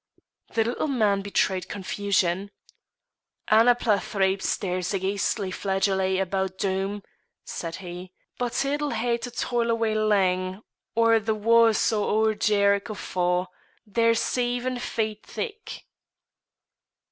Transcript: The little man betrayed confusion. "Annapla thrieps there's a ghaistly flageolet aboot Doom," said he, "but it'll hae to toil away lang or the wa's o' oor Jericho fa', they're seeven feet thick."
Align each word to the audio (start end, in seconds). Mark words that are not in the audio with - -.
The 0.55 0.63
little 0.63 0.87
man 0.87 1.21
betrayed 1.21 1.69
confusion. 1.69 2.49
"Annapla 3.51 4.01
thrieps 4.01 4.57
there's 4.57 4.95
a 4.95 4.99
ghaistly 4.99 5.51
flageolet 5.51 6.19
aboot 6.19 6.57
Doom," 6.57 7.03
said 7.45 7.75
he, 7.85 8.11
"but 8.39 8.65
it'll 8.65 8.89
hae 8.89 9.19
to 9.19 9.29
toil 9.29 9.69
away 9.69 9.93
lang 9.93 10.63
or 10.95 11.19
the 11.19 11.35
wa's 11.35 11.93
o' 11.93 12.03
oor 12.03 12.33
Jericho 12.33 12.95
fa', 12.95 13.45
they're 13.85 14.15
seeven 14.15 14.79
feet 14.79 15.23
thick." 15.23 15.83